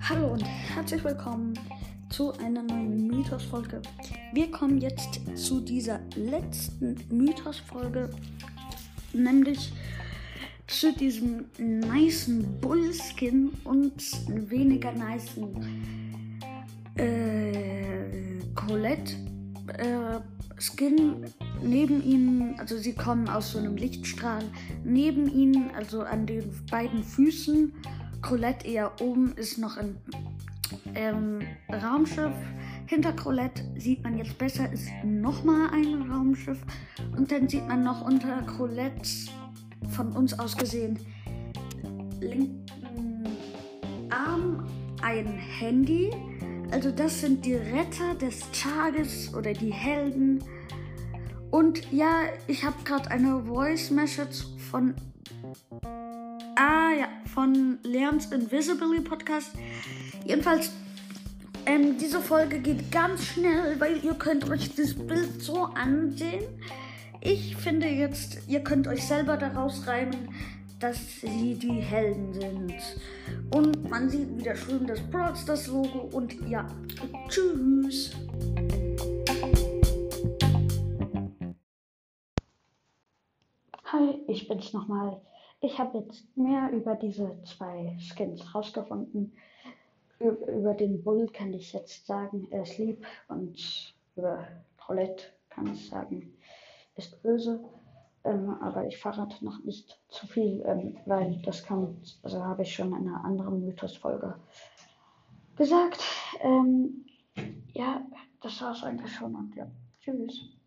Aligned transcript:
Hallo 0.00 0.34
und 0.34 0.42
herzlich 0.42 1.02
willkommen 1.02 1.58
zu 2.10 2.34
einer 2.34 2.62
neuen 2.62 3.06
Mythos-Folge. 3.06 3.80
Wir 4.34 4.50
kommen 4.50 4.78
jetzt 4.78 5.22
zu 5.36 5.60
dieser 5.60 6.00
letzten 6.16 6.98
Mythos-Folge, 7.08 8.10
nämlich 9.14 9.72
zu 10.66 10.92
diesem 10.92 11.46
nicen 11.56 12.60
Bullskin 12.60 13.50
und 13.64 14.04
weniger 14.50 14.92
nicen 14.92 16.38
äh, 16.96 18.42
Colette 18.54 19.14
äh, 19.78 20.20
Skin 20.58 21.24
neben 21.62 22.02
ihnen, 22.02 22.58
also 22.58 22.76
sie 22.78 22.94
kommen 22.94 23.28
aus 23.28 23.52
so 23.52 23.58
einem 23.58 23.76
Lichtstrahl, 23.76 24.44
neben 24.84 25.28
ihnen, 25.28 25.70
also 25.74 26.02
an 26.02 26.26
den 26.26 26.44
beiden 26.70 27.02
Füßen, 27.02 27.72
Colette 28.22 28.66
eher 28.66 28.92
oben, 29.00 29.32
ist 29.36 29.58
noch 29.58 29.76
ein 29.76 29.96
ähm, 30.94 31.40
Raumschiff. 31.70 32.34
Hinter 32.86 33.12
Colette 33.12 33.62
sieht 33.76 34.02
man 34.02 34.16
jetzt 34.16 34.38
besser, 34.38 34.72
ist 34.72 34.88
nochmal 35.04 35.70
ein 35.72 36.10
Raumschiff. 36.10 36.58
Und 37.16 37.30
dann 37.30 37.48
sieht 37.48 37.66
man 37.68 37.84
noch 37.84 38.02
unter 38.02 38.42
Colette 38.42 39.08
von 39.90 40.12
uns 40.12 40.38
aus 40.38 40.56
gesehen 40.56 40.98
linken 42.20 43.26
Arm 44.10 44.66
ein 45.02 45.26
Handy. 45.26 46.10
Also 46.70 46.90
das 46.90 47.20
sind 47.20 47.44
die 47.44 47.54
Retter 47.54 48.14
des 48.20 48.40
Tages 48.52 49.34
oder 49.34 49.52
die 49.52 49.72
Helden. 49.72 50.42
Und 51.50 51.90
ja, 51.92 52.24
ich 52.46 52.64
habe 52.64 52.76
gerade 52.84 53.10
eine 53.10 53.42
Voice 53.42 53.90
Message 53.90 54.44
von 54.70 54.94
Ah 56.56 56.90
ja, 56.98 57.08
von 57.32 57.78
Leons 57.84 58.26
Invisibly 58.32 59.00
Podcast. 59.00 59.52
Jedenfalls, 60.24 60.72
ähm, 61.66 61.96
diese 61.98 62.20
Folge 62.20 62.58
geht 62.58 62.90
ganz 62.90 63.24
schnell, 63.26 63.78
weil 63.78 64.04
ihr 64.04 64.14
könnt 64.14 64.50
euch 64.50 64.74
das 64.74 64.94
Bild 64.94 65.40
so 65.40 65.64
ansehen. 65.64 66.42
Ich 67.20 67.56
finde 67.56 67.86
jetzt, 67.86 68.38
ihr 68.48 68.60
könnt 68.60 68.88
euch 68.88 69.06
selber 69.06 69.36
daraus 69.36 69.86
reimen, 69.86 70.28
dass 70.80 71.20
sie 71.20 71.54
die 71.54 71.80
Helden 71.80 72.32
sind. 72.32 72.74
Und 73.54 73.88
man 73.88 74.08
sieht 74.08 74.36
wieder 74.36 74.56
schön 74.56 74.86
das 74.86 75.00
Broads, 75.00 75.44
das 75.44 75.66
Logo 75.68 76.08
und 76.12 76.34
ja, 76.48 76.66
tschüss. 77.28 78.12
Hi, 83.90 84.22
ich 84.26 84.46
bin's 84.46 84.74
nochmal. 84.74 85.18
Ich 85.62 85.78
habe 85.78 85.96
jetzt 85.98 86.36
mehr 86.36 86.70
über 86.72 86.94
diese 86.94 87.42
zwei 87.44 87.96
Skins 87.98 88.54
rausgefunden. 88.54 89.32
Über 90.18 90.74
den 90.74 91.02
Bull 91.02 91.26
kann 91.28 91.54
ich 91.54 91.72
jetzt 91.72 92.06
sagen, 92.06 92.48
er 92.50 92.64
ist 92.64 92.76
lieb 92.76 93.06
und 93.28 93.94
über 94.14 94.46
Colette 94.76 95.24
kann 95.48 95.72
ich 95.72 95.88
sagen, 95.88 96.36
ist 96.96 97.22
böse. 97.22 97.64
Ähm, 98.24 98.50
aber 98.60 98.86
ich 98.86 98.98
verrate 98.98 99.42
noch 99.42 99.64
nicht 99.64 99.98
zu 100.08 100.26
viel, 100.26 100.62
ähm, 100.66 100.98
weil 101.06 101.40
das 101.46 101.64
kommt, 101.64 102.18
also 102.22 102.44
habe 102.44 102.64
ich 102.64 102.74
schon 102.74 102.88
in 102.88 103.08
einer 103.08 103.24
anderen 103.24 103.64
Mythos-Folge 103.64 104.34
gesagt. 105.56 106.04
Ähm, 106.42 107.06
ja, 107.72 108.02
das 108.42 108.60
war 108.60 108.72
es 108.72 108.82
eigentlich 108.82 109.14
schon 109.14 109.34
und 109.34 109.56
ja, 109.56 109.66
tschüss. 110.02 110.57